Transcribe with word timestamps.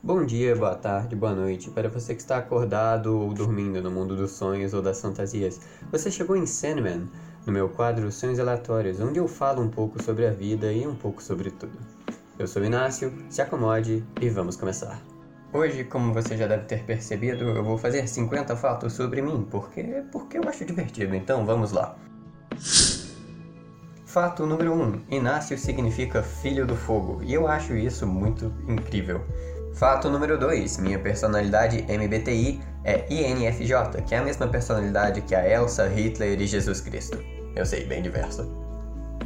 Bom 0.00 0.24
dia, 0.24 0.54
boa 0.54 0.76
tarde, 0.76 1.16
boa 1.16 1.34
noite. 1.34 1.70
Para 1.70 1.88
você 1.88 2.14
que 2.14 2.20
está 2.20 2.38
acordado 2.38 3.18
ou 3.18 3.34
dormindo 3.34 3.82
no 3.82 3.90
mundo 3.90 4.14
dos 4.14 4.30
sonhos 4.30 4.72
ou 4.72 4.80
das 4.80 5.00
fantasias, 5.00 5.60
você 5.90 6.08
chegou 6.08 6.36
em 6.36 6.46
Sandman, 6.46 7.10
no 7.44 7.52
meu 7.52 7.68
quadro 7.68 8.12
Sonhos 8.12 8.38
Aleatórios, 8.38 9.00
onde 9.00 9.18
eu 9.18 9.26
falo 9.26 9.60
um 9.60 9.68
pouco 9.68 10.00
sobre 10.00 10.24
a 10.24 10.30
vida 10.30 10.72
e 10.72 10.86
um 10.86 10.94
pouco 10.94 11.20
sobre 11.20 11.50
tudo. 11.50 11.76
Eu 12.38 12.46
sou 12.46 12.64
Inácio, 12.64 13.12
se 13.28 13.42
acomode 13.42 14.04
e 14.20 14.28
vamos 14.28 14.54
começar. 14.54 15.02
Hoje, 15.52 15.82
como 15.82 16.14
você 16.14 16.36
já 16.36 16.46
deve 16.46 16.66
ter 16.66 16.84
percebido, 16.84 17.46
eu 17.46 17.64
vou 17.64 17.76
fazer 17.76 18.06
50 18.06 18.54
fatos 18.54 18.92
sobre 18.92 19.20
mim, 19.20 19.48
porque, 19.50 20.04
porque 20.12 20.38
eu 20.38 20.48
acho 20.48 20.64
divertido, 20.64 21.16
então 21.16 21.44
vamos 21.44 21.72
lá. 21.72 21.96
Fato 24.06 24.46
número 24.46 24.72
1: 24.72 24.82
um, 24.82 25.00
Inácio 25.10 25.58
significa 25.58 26.22
filho 26.22 26.66
do 26.66 26.76
fogo, 26.76 27.20
e 27.22 27.34
eu 27.34 27.48
acho 27.48 27.74
isso 27.74 28.06
muito 28.06 28.54
incrível. 28.68 29.22
Fato 29.78 30.10
número 30.10 30.36
2. 30.36 30.78
Minha 30.78 30.98
personalidade 30.98 31.86
MBTI 31.88 32.60
é 32.82 33.06
INFJ, 33.08 34.02
que 34.04 34.12
é 34.12 34.18
a 34.18 34.24
mesma 34.24 34.48
personalidade 34.48 35.20
que 35.20 35.36
a 35.36 35.48
Elsa, 35.48 35.86
Hitler 35.86 36.40
e 36.40 36.48
Jesus 36.48 36.80
Cristo. 36.80 37.22
Eu 37.54 37.64
sei, 37.64 37.84
bem 37.84 38.02
diverso. 38.02 38.44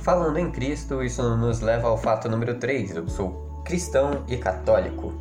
Falando 0.00 0.36
em 0.36 0.50
Cristo, 0.50 1.02
isso 1.02 1.22
nos 1.36 1.62
leva 1.62 1.88
ao 1.88 1.96
fato 1.96 2.28
número 2.28 2.58
3. 2.58 2.94
Eu 2.94 3.08
sou 3.08 3.62
cristão 3.64 4.24
e 4.28 4.36
católico. 4.36 5.14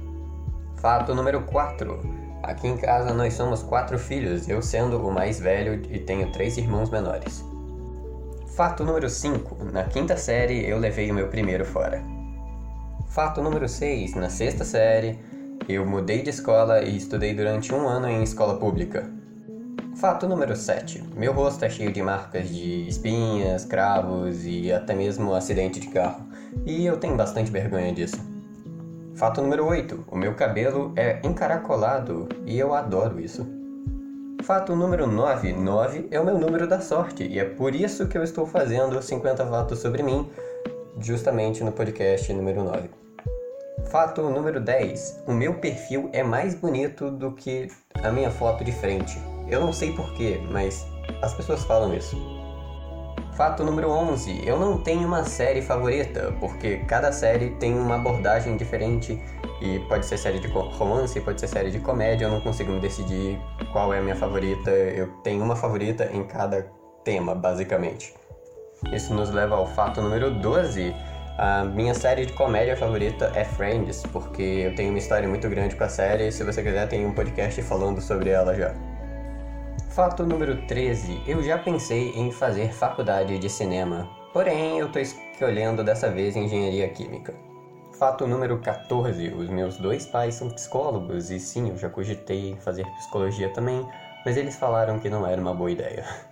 Fato 0.75 1.15
número 1.15 1.43
4. 1.43 1.97
Aqui 2.43 2.67
em 2.67 2.75
casa 2.75 3.13
nós 3.13 3.33
somos 3.33 3.63
quatro 3.63 3.97
filhos, 3.97 4.49
eu 4.49 4.61
sendo 4.61 4.97
o 4.97 5.13
mais 5.13 5.39
velho 5.39 5.81
e 5.89 5.97
tenho 5.99 6.29
três 6.33 6.57
irmãos 6.57 6.89
menores. 6.89 7.41
Fato 8.47 8.83
número 8.83 9.09
5. 9.09 9.63
Na 9.71 9.85
quinta 9.85 10.17
série 10.17 10.67
eu 10.67 10.77
levei 10.77 11.09
o 11.09 11.13
meu 11.13 11.29
primeiro 11.29 11.63
fora. 11.63 12.03
Fato 13.11 13.41
número 13.41 13.67
6. 13.67 14.15
Na 14.15 14.29
sexta 14.29 14.63
série, 14.63 15.19
eu 15.67 15.85
mudei 15.85 16.21
de 16.21 16.29
escola 16.29 16.81
e 16.81 16.97
estudei 16.97 17.33
durante 17.33 17.73
um 17.73 17.87
ano 17.87 18.07
em 18.07 18.23
escola 18.23 18.57
pública. 18.57 19.09
Fato 19.95 20.27
número 20.27 20.55
7. 20.55 21.03
Meu 21.15 21.31
rosto 21.33 21.63
é 21.63 21.69
cheio 21.69 21.91
de 21.91 22.01
marcas 22.01 22.49
de 22.49 22.87
espinhas, 22.87 23.65
cravos 23.65 24.45
e 24.45 24.71
até 24.71 24.93
mesmo 24.93 25.33
acidente 25.33 25.79
de 25.79 25.87
carro. 25.87 26.25
E 26.65 26.85
eu 26.85 26.97
tenho 26.97 27.15
bastante 27.15 27.51
vergonha 27.51 27.93
disso. 27.93 28.17
Fato 29.13 29.41
número 29.41 29.65
8. 29.65 30.05
O 30.09 30.17
meu 30.17 30.33
cabelo 30.33 30.93
é 30.95 31.19
encaracolado 31.23 32.27
e 32.45 32.57
eu 32.57 32.73
adoro 32.73 33.19
isso. 33.19 33.45
Fato 34.41 34.75
número 34.75 35.05
9. 35.05 35.53
9 35.53 36.07
é 36.09 36.19
o 36.19 36.25
meu 36.25 36.39
número 36.39 36.67
da 36.67 36.81
sorte 36.81 37.23
e 37.23 37.37
é 37.37 37.45
por 37.45 37.75
isso 37.75 38.07
que 38.07 38.17
eu 38.17 38.23
estou 38.23 38.45
fazendo 38.45 38.99
50 39.01 39.45
fatos 39.45 39.79
sobre 39.79 40.01
mim, 40.01 40.27
justamente 40.99 41.63
no 41.63 41.71
podcast 41.71 42.33
número 42.33 42.63
9. 42.63 42.89
Fato 43.91 44.21
número 44.21 44.61
10. 44.61 45.23
O 45.27 45.33
meu 45.33 45.55
perfil 45.55 46.09
é 46.13 46.23
mais 46.23 46.55
bonito 46.55 47.11
do 47.11 47.33
que 47.33 47.67
a 48.01 48.09
minha 48.09 48.31
foto 48.31 48.63
de 48.63 48.71
frente. 48.71 49.19
Eu 49.49 49.59
não 49.59 49.73
sei 49.73 49.91
porquê, 49.91 50.41
mas 50.49 50.87
as 51.21 51.33
pessoas 51.33 51.65
falam 51.65 51.93
isso. 51.93 52.15
Fato 53.33 53.65
número 53.65 53.89
11. 53.89 54.47
Eu 54.47 54.57
não 54.57 54.77
tenho 54.77 55.05
uma 55.05 55.25
série 55.25 55.61
favorita, 55.61 56.33
porque 56.39 56.77
cada 56.87 57.11
série 57.11 57.49
tem 57.55 57.77
uma 57.77 57.95
abordagem 57.95 58.55
diferente 58.55 59.21
e 59.61 59.79
pode 59.89 60.05
ser 60.05 60.17
série 60.17 60.39
de 60.39 60.47
romance, 60.47 61.19
pode 61.19 61.41
ser 61.41 61.47
série 61.47 61.69
de 61.69 61.79
comédia, 61.81 62.25
eu 62.25 62.31
não 62.31 62.39
consigo 62.39 62.71
me 62.71 62.79
decidir 62.79 63.37
qual 63.73 63.93
é 63.93 63.99
a 63.99 64.01
minha 64.01 64.15
favorita. 64.15 64.71
Eu 64.71 65.07
tenho 65.21 65.43
uma 65.43 65.57
favorita 65.57 66.09
em 66.13 66.23
cada 66.23 66.65
tema, 67.03 67.35
basicamente. 67.35 68.13
Isso 68.93 69.13
nos 69.13 69.31
leva 69.31 69.55
ao 69.55 69.67
fato 69.67 70.01
número 70.01 70.31
12 70.31 70.95
a 71.41 71.63
minha 71.63 71.95
série 71.95 72.27
de 72.27 72.33
comédia 72.33 72.77
favorita 72.77 73.31
é 73.33 73.43
Friends, 73.43 74.03
porque 74.13 74.43
eu 74.43 74.75
tenho 74.75 74.91
uma 74.91 74.99
história 74.99 75.27
muito 75.27 75.49
grande 75.49 75.75
com 75.75 75.83
a 75.83 75.89
série 75.89 76.27
e 76.27 76.31
se 76.31 76.43
você 76.43 76.61
quiser 76.61 76.87
tem 76.87 77.03
um 77.03 77.15
podcast 77.15 77.59
falando 77.63 77.99
sobre 77.99 78.29
ela 78.29 78.53
já. 78.53 78.75
Fato 79.89 80.23
número 80.23 80.67
13. 80.67 81.23
Eu 81.25 81.41
já 81.41 81.57
pensei 81.57 82.11
em 82.11 82.31
fazer 82.31 82.71
faculdade 82.71 83.39
de 83.39 83.49
cinema, 83.49 84.07
porém 84.31 84.77
eu 84.77 84.85
estou 84.85 85.01
escolhendo 85.01 85.83
dessa 85.83 86.11
vez 86.11 86.35
engenharia 86.35 86.87
química. 86.89 87.33
Fato 87.97 88.27
número 88.27 88.59
14. 88.59 89.29
Os 89.29 89.49
meus 89.49 89.77
dois 89.77 90.05
pais 90.05 90.35
são 90.35 90.47
psicólogos 90.47 91.31
e 91.31 91.39
sim, 91.39 91.69
eu 91.69 91.77
já 91.77 91.89
cogitei 91.89 92.55
fazer 92.57 92.85
psicologia 92.97 93.51
também, 93.51 93.83
mas 94.23 94.37
eles 94.37 94.55
falaram 94.55 94.99
que 94.99 95.09
não 95.09 95.25
era 95.25 95.41
uma 95.41 95.55
boa 95.55 95.71
ideia. 95.71 96.05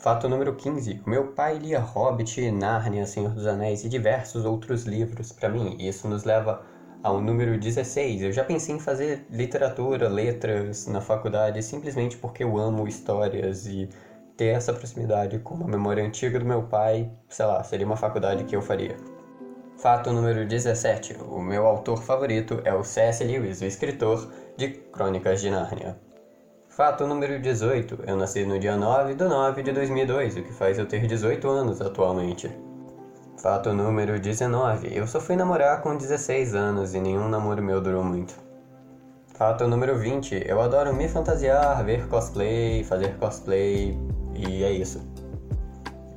Fato 0.00 0.30
número 0.30 0.54
15. 0.54 1.02
O 1.06 1.10
meu 1.10 1.26
pai 1.32 1.58
lia 1.58 1.78
Hobbit, 1.78 2.50
Nárnia, 2.50 3.04
Senhor 3.04 3.32
dos 3.32 3.46
Anéis 3.46 3.84
e 3.84 3.88
diversos 3.88 4.46
outros 4.46 4.84
livros 4.84 5.30
para 5.30 5.50
mim. 5.50 5.76
E 5.78 5.88
isso 5.88 6.08
nos 6.08 6.24
leva 6.24 6.62
ao 7.02 7.20
número 7.20 7.58
16. 7.58 8.22
Eu 8.22 8.32
já 8.32 8.42
pensei 8.42 8.74
em 8.74 8.80
fazer 8.80 9.26
literatura, 9.30 10.08
letras 10.08 10.86
na 10.86 11.02
faculdade 11.02 11.62
simplesmente 11.62 12.16
porque 12.16 12.42
eu 12.42 12.56
amo 12.56 12.88
histórias 12.88 13.66
e 13.66 13.90
ter 14.38 14.56
essa 14.56 14.72
proximidade 14.72 15.38
com 15.40 15.54
uma 15.54 15.68
memória 15.68 16.02
antiga 16.02 16.38
do 16.38 16.46
meu 16.46 16.62
pai, 16.62 17.10
sei 17.28 17.44
lá, 17.44 17.62
seria 17.62 17.84
uma 17.84 17.96
faculdade 17.96 18.44
que 18.44 18.56
eu 18.56 18.62
faria. 18.62 18.96
Fato 19.76 20.10
número 20.12 20.48
17. 20.48 21.18
O 21.28 21.42
meu 21.42 21.66
autor 21.66 22.02
favorito 22.02 22.62
é 22.64 22.72
o 22.72 22.82
C.S. 22.82 23.22
Lewis, 23.22 23.60
o 23.60 23.66
escritor 23.66 24.32
de 24.56 24.68
Crônicas 24.68 25.42
de 25.42 25.50
Nárnia. 25.50 26.09
Fato 26.80 27.06
número 27.06 27.38
18. 27.38 28.04
Eu 28.06 28.16
nasci 28.16 28.42
no 28.46 28.58
dia 28.58 28.74
9 28.74 29.14
de 29.14 29.24
9 29.24 29.62
de 29.62 29.70
2002, 29.70 30.38
o 30.38 30.42
que 30.42 30.50
faz 30.54 30.78
eu 30.78 30.86
ter 30.86 31.06
18 31.06 31.46
anos 31.46 31.78
atualmente. 31.78 32.50
Fato 33.36 33.74
número 33.74 34.18
19. 34.18 34.88
Eu 34.90 35.06
só 35.06 35.20
fui 35.20 35.36
namorar 35.36 35.82
com 35.82 35.94
16 35.94 36.54
anos 36.54 36.94
e 36.94 36.98
nenhum 36.98 37.28
namoro 37.28 37.62
meu 37.62 37.82
durou 37.82 38.02
muito. 38.02 38.34
Fato 39.34 39.68
número 39.68 39.98
20. 39.98 40.42
Eu 40.46 40.58
adoro 40.58 40.94
me 40.94 41.06
fantasiar, 41.06 41.84
ver 41.84 42.08
cosplay, 42.08 42.82
fazer 42.82 43.14
cosplay 43.18 43.94
e 44.34 44.64
é 44.64 44.72
isso. 44.72 45.06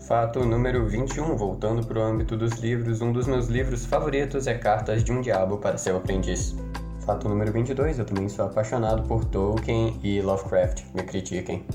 Fato 0.07 0.45
número 0.45 0.87
21. 0.87 1.35
Voltando 1.35 1.85
para 1.85 1.99
o 1.99 2.03
âmbito 2.03 2.37
dos 2.37 2.53
livros, 2.53 3.01
um 3.01 3.11
dos 3.11 3.27
meus 3.27 3.47
livros 3.47 3.85
favoritos 3.85 4.47
é 4.47 4.57
Cartas 4.57 5.03
de 5.03 5.11
um 5.11 5.19
Diabo 5.19 5.57
para 5.57 5.77
Seu 5.77 5.97
Aprendiz. 5.97 6.55
Fato 7.05 7.27
número 7.27 7.51
22, 7.51 7.99
eu 7.99 8.05
também 8.05 8.29
sou 8.29 8.45
apaixonado 8.45 9.03
por 9.03 9.25
Tolkien 9.25 9.99
e 10.01 10.21
Lovecraft, 10.21 10.85
me 10.93 11.03
critiquem. 11.03 11.65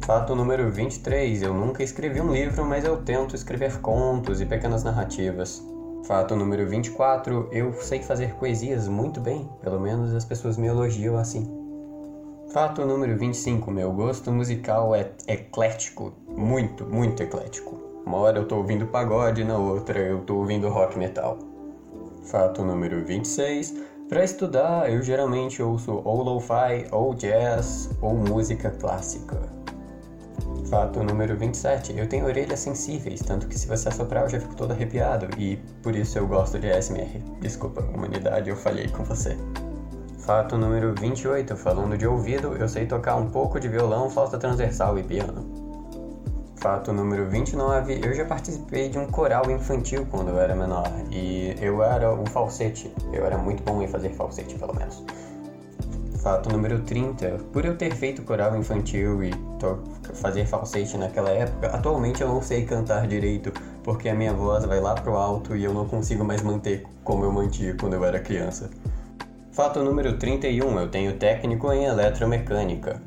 Fato 0.00 0.34
número 0.34 0.68
23, 0.72 1.42
eu 1.42 1.54
nunca 1.54 1.84
escrevi 1.84 2.20
um 2.20 2.32
livro, 2.32 2.64
mas 2.64 2.84
eu 2.84 2.96
tento 2.96 3.36
escrever 3.36 3.78
contos 3.80 4.40
e 4.40 4.46
pequenas 4.46 4.82
narrativas. 4.82 5.64
Fato 6.04 6.34
número 6.34 6.68
24, 6.68 7.48
eu 7.52 7.72
sei 7.74 8.02
fazer 8.02 8.34
poesias 8.34 8.88
muito 8.88 9.20
bem, 9.20 9.48
pelo 9.62 9.78
menos 9.80 10.12
as 10.12 10.24
pessoas 10.24 10.56
me 10.56 10.66
elogiam 10.66 11.16
assim. 11.16 11.48
Fato 12.52 12.84
número 12.84 13.16
25, 13.16 13.70
meu 13.70 13.92
gosto 13.92 14.32
musical 14.32 14.96
é 14.96 15.12
eclético, 15.28 16.12
muito, 16.28 16.84
muito 16.84 17.22
eclético. 17.22 17.76
Uma 18.04 18.18
hora 18.18 18.38
eu 18.38 18.48
tô 18.48 18.56
ouvindo 18.56 18.86
pagode, 18.86 19.44
na 19.44 19.58
outra 19.58 20.00
eu 20.00 20.22
tô 20.22 20.36
ouvindo 20.38 20.68
rock 20.68 20.98
metal. 20.98 21.38
Fato 22.24 22.64
número 22.64 23.04
26, 23.04 23.95
para 24.08 24.24
estudar, 24.24 24.90
eu 24.90 25.02
geralmente 25.02 25.62
ouço 25.62 26.00
ou 26.04 26.22
lo-fi, 26.22 26.86
ou 26.92 27.14
jazz, 27.14 27.90
ou 28.00 28.14
música 28.14 28.70
clássica. 28.70 29.40
Fato 30.70 31.02
número 31.02 31.36
27. 31.36 31.96
Eu 31.96 32.08
tenho 32.08 32.26
orelhas 32.26 32.60
sensíveis, 32.60 33.20
tanto 33.20 33.46
que 33.48 33.58
se 33.58 33.66
você 33.66 33.88
assoprar 33.88 34.24
eu 34.24 34.28
já 34.28 34.40
fico 34.40 34.54
todo 34.54 34.72
arrepiado, 34.72 35.28
e 35.38 35.56
por 35.82 35.94
isso 35.94 36.18
eu 36.18 36.26
gosto 36.26 36.58
de 36.58 36.70
ASMR. 36.70 37.20
Desculpa, 37.40 37.82
humanidade, 37.82 38.50
eu 38.50 38.56
falhei 38.56 38.88
com 38.88 39.04
você. 39.04 39.36
Fato 40.18 40.56
número 40.56 40.94
28. 40.94 41.56
Falando 41.56 41.96
de 41.96 42.06
ouvido, 42.06 42.56
eu 42.56 42.68
sei 42.68 42.86
tocar 42.86 43.16
um 43.16 43.30
pouco 43.30 43.60
de 43.60 43.68
violão, 43.68 44.10
flauta 44.10 44.38
transversal 44.38 44.98
e 44.98 45.02
piano. 45.02 45.65
Fato 46.66 46.92
número 46.92 47.26
29, 47.26 48.00
eu 48.04 48.12
já 48.12 48.24
participei 48.24 48.88
de 48.88 48.98
um 48.98 49.06
coral 49.06 49.48
infantil 49.52 50.04
quando 50.10 50.30
eu 50.30 50.40
era 50.40 50.52
menor 50.52 50.90
e 51.12 51.54
eu 51.60 51.80
era 51.80 52.12
o 52.12 52.26
falsete. 52.26 52.92
Eu 53.12 53.24
era 53.24 53.38
muito 53.38 53.62
bom 53.62 53.80
em 53.82 53.86
fazer 53.86 54.08
falsete, 54.08 54.56
pelo 54.56 54.74
menos. 54.74 55.04
Fato 56.20 56.50
número 56.50 56.80
30, 56.80 57.38
por 57.52 57.64
eu 57.64 57.78
ter 57.78 57.94
feito 57.94 58.22
coral 58.24 58.56
infantil 58.56 59.22
e 59.22 59.30
fazer 60.14 60.44
falsete 60.44 60.98
naquela 60.98 61.30
época, 61.30 61.68
atualmente 61.68 62.20
eu 62.20 62.26
não 62.26 62.42
sei 62.42 62.64
cantar 62.64 63.06
direito 63.06 63.52
porque 63.84 64.08
a 64.08 64.14
minha 64.16 64.34
voz 64.34 64.64
vai 64.64 64.80
lá 64.80 64.96
pro 64.96 65.16
alto 65.16 65.54
e 65.54 65.62
eu 65.62 65.72
não 65.72 65.86
consigo 65.86 66.24
mais 66.24 66.42
manter 66.42 66.84
como 67.04 67.22
eu 67.22 67.30
mantinha 67.30 67.76
quando 67.78 67.92
eu 67.92 68.04
era 68.04 68.18
criança. 68.18 68.70
Fato 69.52 69.84
número 69.84 70.18
31, 70.18 70.80
eu 70.80 70.90
tenho 70.90 71.16
técnico 71.16 71.72
em 71.72 71.84
eletromecânica. 71.84 73.00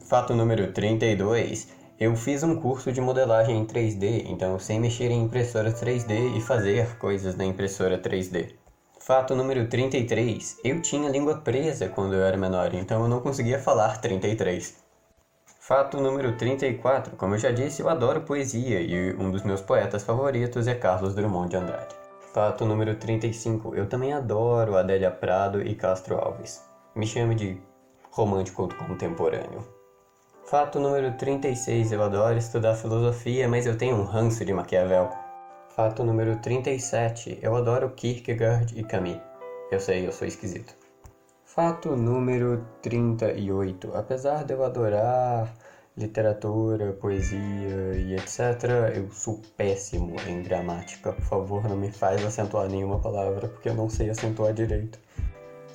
Fato 0.00 0.34
número 0.34 0.72
32, 0.72 1.78
eu 2.00 2.16
fiz 2.16 2.42
um 2.42 2.56
curso 2.56 2.90
de 2.90 2.98
modelagem 2.98 3.58
em 3.58 3.66
3D, 3.66 4.24
então 4.26 4.58
sei 4.58 4.80
mexer 4.80 5.10
em 5.10 5.22
impressora 5.22 5.70
3D 5.70 6.34
e 6.34 6.40
fazer 6.40 6.96
coisas 6.96 7.36
na 7.36 7.44
impressora 7.44 8.00
3D. 8.00 8.54
Fato 8.98 9.34
número 9.34 9.68
33. 9.68 10.60
Eu 10.64 10.80
tinha 10.80 11.10
língua 11.10 11.42
presa 11.42 11.90
quando 11.90 12.14
eu 12.14 12.22
era 12.22 12.38
menor, 12.38 12.72
então 12.72 13.02
eu 13.02 13.08
não 13.08 13.20
conseguia 13.20 13.58
falar 13.58 14.00
33. 14.00 14.82
Fato 15.60 16.00
número 16.00 16.38
34. 16.38 17.16
Como 17.16 17.34
eu 17.34 17.38
já 17.38 17.50
disse, 17.50 17.82
eu 17.82 17.88
adoro 17.90 18.22
poesia 18.22 18.80
e 18.80 19.14
um 19.16 19.30
dos 19.30 19.42
meus 19.42 19.60
poetas 19.60 20.02
favoritos 20.02 20.66
é 20.66 20.74
Carlos 20.74 21.14
Drummond 21.14 21.50
de 21.50 21.56
Andrade. 21.56 21.94
Fato 22.32 22.64
número 22.64 22.94
35. 22.94 23.74
Eu 23.74 23.86
também 23.86 24.14
adoro 24.14 24.78
Adélia 24.78 25.10
Prado 25.10 25.60
e 25.60 25.74
Castro 25.74 26.16
Alves. 26.16 26.64
Me 26.94 27.06
chame 27.06 27.34
de 27.34 27.60
romântico 28.10 28.74
contemporâneo. 28.74 29.79
Fato 30.50 30.80
número 30.80 31.12
36. 31.16 31.92
Eu 31.92 32.02
adoro 32.02 32.36
estudar 32.36 32.74
filosofia, 32.74 33.48
mas 33.48 33.66
eu 33.66 33.78
tenho 33.78 33.94
um 33.94 34.02
ranço 34.02 34.44
de 34.44 34.52
Maquiavel. 34.52 35.08
Fato 35.76 36.02
número 36.02 36.40
37. 36.40 37.38
Eu 37.40 37.54
adoro 37.54 37.88
Kierkegaard 37.90 38.76
e 38.76 38.82
Camus. 38.82 39.20
Eu 39.70 39.78
sei, 39.78 40.04
eu 40.04 40.10
sou 40.10 40.26
esquisito. 40.26 40.74
Fato 41.44 41.94
número 41.94 42.66
38. 42.82 43.92
Apesar 43.94 44.42
de 44.42 44.52
eu 44.52 44.64
adorar 44.64 45.54
literatura, 45.96 46.94
poesia 46.94 47.94
e 47.94 48.16
etc. 48.16 48.96
Eu 48.96 49.08
sou 49.12 49.40
péssimo 49.56 50.16
em 50.26 50.42
gramática. 50.42 51.12
Por 51.12 51.24
favor, 51.26 51.68
não 51.68 51.76
me 51.76 51.92
faz 51.92 52.26
acentuar 52.26 52.68
nenhuma 52.68 52.98
palavra, 52.98 53.46
porque 53.46 53.68
eu 53.68 53.74
não 53.74 53.88
sei 53.88 54.10
acentuar 54.10 54.52
direito. 54.52 54.98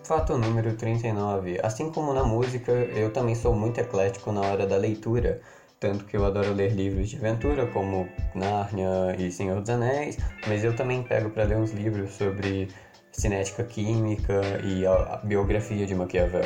Fato 0.05 0.37
número 0.37 0.75
39. 0.75 1.59
Assim 1.63 1.89
como 1.89 2.13
na 2.13 2.23
música, 2.23 2.71
eu 2.71 3.11
também 3.11 3.33
sou 3.33 3.55
muito 3.55 3.79
eclético 3.79 4.31
na 4.31 4.41
hora 4.41 4.67
da 4.67 4.77
leitura. 4.77 5.41
Tanto 5.79 6.05
que 6.05 6.15
eu 6.15 6.23
adoro 6.23 6.53
ler 6.53 6.73
livros 6.73 7.09
de 7.09 7.17
aventura, 7.17 7.65
como 7.65 8.07
Nárnia 8.35 9.15
e 9.17 9.31
Senhor 9.31 9.59
dos 9.59 9.69
Anéis, 9.71 10.15
mas 10.47 10.63
eu 10.63 10.75
também 10.75 11.01
pego 11.01 11.31
para 11.31 11.45
ler 11.45 11.57
uns 11.57 11.71
livros 11.71 12.13
sobre 12.13 12.67
cinética 13.11 13.63
química 13.63 14.41
e 14.63 14.85
a 14.85 15.19
biografia 15.23 15.87
de 15.87 15.95
Maquiavel. 15.95 16.45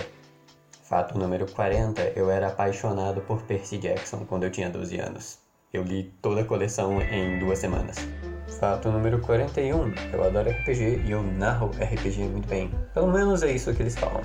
Fato 0.81 1.17
número 1.17 1.45
40, 1.45 2.13
eu 2.15 2.31
era 2.31 2.47
apaixonado 2.47 3.19
por 3.19 3.41
Percy 3.41 3.77
Jackson 3.77 4.19
quando 4.25 4.45
eu 4.45 4.51
tinha 4.51 4.69
12 4.69 4.97
anos. 5.01 5.37
Eu 5.73 5.83
li 5.83 6.13
toda 6.21 6.41
a 6.41 6.45
coleção 6.45 7.01
em 7.01 7.37
duas 7.39 7.59
semanas. 7.59 7.97
Fato 8.57 8.91
número 8.91 9.19
41, 9.19 9.93
eu 10.11 10.23
adoro 10.23 10.49
RPG 10.49 11.03
e 11.05 11.11
eu 11.11 11.21
narro 11.23 11.67
RPG 11.67 12.23
muito 12.23 12.47
bem. 12.47 12.71
Pelo 12.93 13.11
menos 13.11 13.43
é 13.43 13.51
isso 13.51 13.73
que 13.73 13.81
eles 13.81 13.97
falam. 13.97 14.21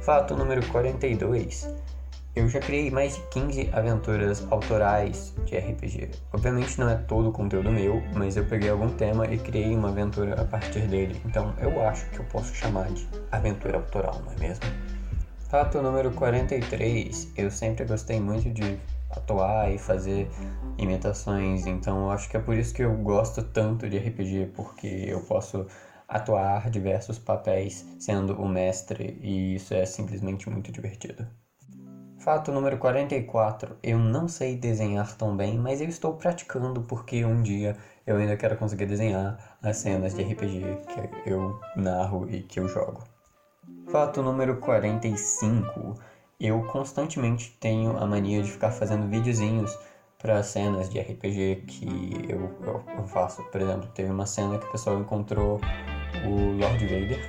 Fato 0.00 0.36
número 0.36 0.66
42, 0.66 1.68
eu 2.36 2.48
já 2.48 2.58
criei 2.58 2.90
mais 2.90 3.14
de 3.14 3.22
15 3.28 3.70
aventuras 3.72 4.44
autorais 4.50 5.32
de 5.44 5.56
RPG. 5.56 6.10
Obviamente 6.32 6.78
não 6.80 6.90
é 6.90 6.96
todo 6.96 7.28
o 7.28 7.32
conteúdo 7.32 7.70
meu, 7.70 8.02
mas 8.12 8.36
eu 8.36 8.44
peguei 8.44 8.68
algum 8.68 8.88
tema 8.88 9.26
e 9.26 9.38
criei 9.38 9.74
uma 9.74 9.90
aventura 9.90 10.40
a 10.40 10.44
partir 10.44 10.80
dele. 10.88 11.20
Então 11.24 11.54
eu 11.58 11.80
acho 11.86 12.10
que 12.10 12.18
eu 12.18 12.24
posso 12.24 12.52
chamar 12.54 12.88
de 12.88 13.08
aventura 13.30 13.76
autoral, 13.76 14.20
não 14.24 14.32
é 14.32 14.48
mesmo? 14.48 14.64
Fato 15.48 15.80
número 15.80 16.10
43. 16.10 17.32
Eu 17.36 17.50
sempre 17.50 17.84
gostei 17.84 18.20
muito 18.20 18.50
de 18.50 18.80
atuar 19.10 19.70
e 19.72 19.78
fazer 19.78 20.28
imitações, 20.78 21.66
então 21.66 22.04
eu 22.04 22.10
acho 22.10 22.28
que 22.28 22.36
é 22.36 22.40
por 22.40 22.56
isso 22.56 22.74
que 22.74 22.82
eu 22.82 22.94
gosto 22.96 23.42
tanto 23.42 23.88
de 23.88 23.98
RPG, 23.98 24.52
porque 24.54 25.04
eu 25.08 25.20
posso 25.20 25.66
atuar 26.08 26.68
diversos 26.70 27.18
papéis 27.18 27.84
sendo 27.98 28.34
o 28.40 28.48
mestre 28.48 29.18
e 29.20 29.54
isso 29.54 29.74
é 29.74 29.84
simplesmente 29.86 30.48
muito 30.48 30.70
divertido. 30.70 31.26
Fato 32.24 32.50
número 32.50 32.78
44. 32.78 33.76
Eu 33.82 33.98
não 33.98 34.26
sei 34.26 34.56
desenhar 34.56 35.14
tão 35.14 35.36
bem, 35.36 35.58
mas 35.58 35.82
eu 35.82 35.88
estou 35.88 36.14
praticando 36.14 36.80
porque 36.80 37.22
um 37.22 37.42
dia 37.42 37.76
eu 38.06 38.16
ainda 38.16 38.34
quero 38.34 38.56
conseguir 38.56 38.86
desenhar 38.86 39.58
as 39.62 39.76
cenas 39.76 40.14
de 40.14 40.22
RPG 40.22 40.78
que 40.86 41.30
eu 41.30 41.60
narro 41.76 42.26
e 42.30 42.42
que 42.42 42.58
eu 42.58 42.66
jogo. 42.66 43.04
Fato 43.88 44.22
número 44.22 44.56
45. 44.56 45.94
Eu 46.40 46.62
constantemente 46.64 47.56
tenho 47.60 47.96
a 47.96 48.06
mania 48.06 48.42
de 48.42 48.50
ficar 48.50 48.70
fazendo 48.70 49.08
videozinhos 49.08 49.76
para 50.18 50.42
cenas 50.42 50.88
de 50.88 50.98
RPG 50.98 51.64
que 51.66 52.26
eu, 52.28 52.50
eu, 52.62 52.82
eu, 52.96 53.06
faço. 53.06 53.42
Por 53.44 53.60
exemplo, 53.60 53.88
teve 53.94 54.10
uma 54.10 54.26
cena 54.26 54.58
que 54.58 54.66
o 54.66 54.72
pessoal 54.72 54.98
encontrou 54.98 55.60
o 56.24 56.52
Lord 56.58 56.84
Vader 56.86 57.20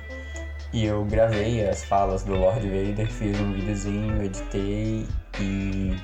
e 0.72 0.84
eu 0.84 1.04
gravei 1.04 1.66
as 1.68 1.84
falas 1.84 2.24
do 2.24 2.34
Lord 2.34 2.66
Vader, 2.68 3.10
fiz 3.10 3.38
um 3.38 3.52
videozinho, 3.52 4.22
editei 4.22 5.06
e 5.40 5.94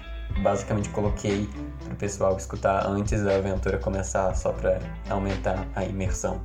basicamente 0.42 0.88
coloquei 0.90 1.48
para 1.84 1.94
o 1.94 1.96
pessoal 1.96 2.36
escutar 2.36 2.86
antes 2.86 3.22
da 3.22 3.36
aventura 3.36 3.78
começar, 3.78 4.34
só 4.34 4.52
para 4.52 4.78
aumentar 5.10 5.66
a 5.74 5.84
imersão. 5.84 6.40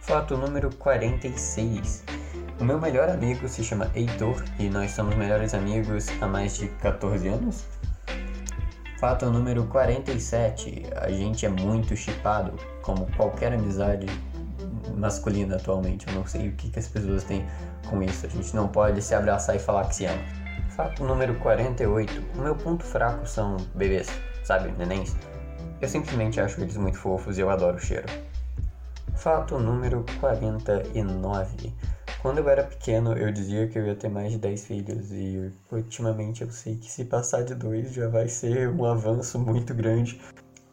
Fato 0.00 0.36
número 0.36 0.74
46. 0.76 2.19
O 2.60 2.64
meu 2.64 2.78
melhor 2.78 3.08
amigo 3.08 3.48
se 3.48 3.64
chama 3.64 3.90
Heitor 3.94 4.44
e 4.58 4.68
nós 4.68 4.90
somos 4.90 5.14
melhores 5.14 5.54
amigos 5.54 6.08
há 6.20 6.26
mais 6.26 6.58
de 6.58 6.68
14 6.68 7.26
anos. 7.26 7.64
Fato 8.98 9.30
número 9.30 9.64
47. 9.64 10.82
A 10.94 11.10
gente 11.10 11.46
é 11.46 11.48
muito 11.48 11.96
chipado, 11.96 12.52
como 12.82 13.10
qualquer 13.16 13.54
amizade 13.54 14.04
masculina 14.94 15.56
atualmente. 15.56 16.06
Eu 16.06 16.12
não 16.12 16.26
sei 16.26 16.50
o 16.50 16.52
que, 16.52 16.68
que 16.68 16.78
as 16.78 16.86
pessoas 16.86 17.24
têm 17.24 17.46
com 17.88 18.02
isso. 18.02 18.26
A 18.26 18.28
gente 18.28 18.54
não 18.54 18.68
pode 18.68 19.00
se 19.00 19.14
abraçar 19.14 19.56
e 19.56 19.58
falar 19.58 19.88
que 19.88 19.94
se 19.94 20.04
ama. 20.04 20.22
Fato 20.76 21.02
número 21.02 21.36
48. 21.36 22.22
O 22.36 22.42
meu 22.42 22.54
ponto 22.54 22.84
fraco 22.84 23.26
são 23.26 23.56
bebês, 23.74 24.10
sabe, 24.44 24.70
nenéns. 24.72 25.16
Eu 25.80 25.88
simplesmente 25.88 26.38
acho 26.38 26.60
eles 26.60 26.76
muito 26.76 26.98
fofos 26.98 27.38
e 27.38 27.40
eu 27.40 27.48
adoro 27.48 27.78
o 27.78 27.80
cheiro. 27.80 28.06
Fato 29.20 29.58
número 29.58 30.02
49. 30.18 31.74
Quando 32.22 32.38
eu 32.38 32.48
era 32.48 32.64
pequeno, 32.64 33.12
eu 33.12 33.30
dizia 33.30 33.68
que 33.68 33.78
eu 33.78 33.86
ia 33.86 33.94
ter 33.94 34.08
mais 34.08 34.32
de 34.32 34.38
10 34.38 34.64
filhos 34.64 35.12
e 35.12 35.52
ultimamente 35.70 36.40
eu 36.40 36.50
sei 36.50 36.76
que 36.76 36.90
se 36.90 37.04
passar 37.04 37.44
de 37.44 37.54
dois 37.54 37.92
já 37.92 38.08
vai 38.08 38.28
ser 38.28 38.70
um 38.70 38.82
avanço 38.86 39.38
muito 39.38 39.74
grande. 39.74 40.18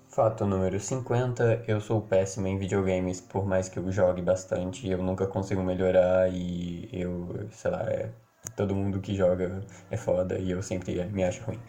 Fato 0.08 0.46
número 0.46 0.80
50, 0.80 1.66
eu 1.68 1.82
sou 1.82 2.00
péssimo 2.00 2.48
em 2.48 2.58
videogames, 2.58 3.20
por 3.20 3.46
mais 3.46 3.68
que 3.68 3.80
eu 3.80 3.92
jogue 3.92 4.22
bastante, 4.22 4.90
eu 4.90 5.00
nunca 5.00 5.28
consigo 5.28 5.62
melhorar 5.62 6.32
e 6.32 6.88
eu, 6.94 7.50
sei 7.52 7.70
lá, 7.70 7.82
é, 7.84 8.10
todo 8.56 8.74
mundo 8.74 9.02
que 9.02 9.14
joga 9.14 9.62
é 9.92 9.98
foda 9.98 10.40
e 10.40 10.52
eu 10.52 10.64
sempre 10.64 11.04
me 11.08 11.26
acho 11.26 11.44
ruim. 11.44 11.60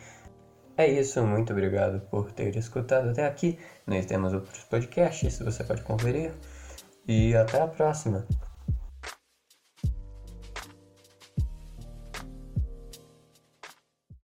É 0.76 0.86
isso, 0.86 1.20
muito 1.26 1.52
obrigado 1.52 1.98
por 2.02 2.30
ter 2.30 2.56
escutado 2.56 3.08
até 3.10 3.26
aqui. 3.26 3.58
Nós 3.84 4.06
temos 4.06 4.32
outros 4.32 4.62
podcasts, 4.62 5.40
você 5.40 5.64
pode 5.64 5.82
conferir. 5.82 6.30
E 7.08 7.34
até 7.34 7.62
a 7.62 7.66
próxima! 7.66 8.24